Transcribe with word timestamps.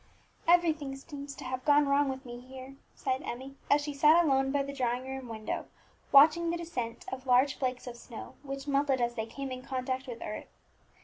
"Everything 0.47 0.95
seems 0.95 1.35
to 1.35 1.43
have 1.43 1.63
gone 1.63 1.87
wrong 1.87 2.09
with 2.09 2.25
me 2.25 2.39
here!" 2.39 2.73
sighed 2.95 3.21
Emmie, 3.23 3.55
as 3.69 3.81
she 3.81 3.93
sat 3.93 4.25
alone 4.25 4.51
by 4.51 4.63
the 4.63 4.73
drawing 4.73 5.03
room 5.03 5.27
window, 5.27 5.67
watching 6.11 6.49
the 6.49 6.57
descent 6.57 7.05
of 7.11 7.27
large 7.27 7.59
flakes 7.59 7.85
of 7.85 7.95
snow, 7.95 8.33
which 8.41 8.67
melted 8.67 8.99
as 8.99 9.13
they 9.13 9.27
came 9.27 9.51
in 9.51 9.61
contact 9.61 10.07
with 10.07 10.23
earth. 10.23 10.47